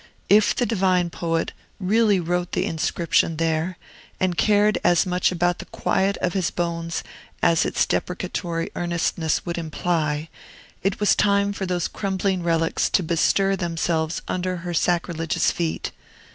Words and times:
If 0.29 0.55
the 0.55 0.65
divine 0.65 1.11
poet 1.11 1.51
really 1.79 2.19
wrote 2.19 2.53
the 2.53 2.65
inscription 2.65 3.37
there, 3.37 3.77
and 4.19 4.35
cared 4.35 4.79
as 4.83 5.05
much 5.05 5.31
about 5.31 5.59
the 5.59 5.65
quiet 5.65 6.17
of 6.23 6.33
his 6.33 6.49
bones 6.49 7.03
as 7.43 7.65
its 7.65 7.85
deprecatory 7.85 8.71
earnestness 8.75 9.45
would 9.45 9.59
imply, 9.59 10.27
it 10.81 10.99
was 10.99 11.15
time 11.15 11.53
for 11.53 11.67
those 11.67 11.87
crumbling 11.87 12.41
relics 12.41 12.89
to 12.89 13.03
bestir 13.03 13.55
themselves 13.55 14.23
under 14.27 14.57
her 14.65 14.73
sacrilegious 14.73 15.51
feet. 15.51 15.91